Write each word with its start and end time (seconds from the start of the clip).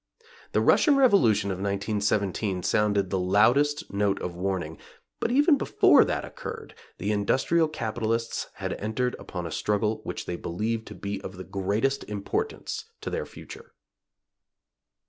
The 0.53 0.61
Russian 0.61 0.95
Revolution 0.95 1.51
of 1.51 1.57
1917 1.59 2.63
sounded 2.63 3.11
the 3.11 3.19
loudest 3.19 3.93
note 3.93 4.19
of 4.19 4.33
warning, 4.35 4.79
but 5.19 5.29
even 5.31 5.59
before 5.59 6.03
that 6.03 6.25
occurred, 6.25 6.73
the 6.97 7.11
industrial 7.11 7.67
capitalists 7.67 8.47
had 8.55 8.73
entered 8.81 9.15
upon 9.19 9.45
a 9.45 9.51
struggle 9.51 10.01
which 10.03 10.25
they 10.25 10.37
believed 10.37 10.87
to 10.87 10.95
be 10.95 11.21
of 11.21 11.37
the 11.37 11.43
greatest 11.43 12.03
importance 12.05 12.85
to 13.01 13.11
their 13.11 13.27
future. 13.27 13.75